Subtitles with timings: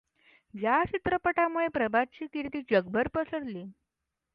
[0.53, 3.63] या चित्रपटामुळे प्रभातची कीर्ती जगभर पसरली.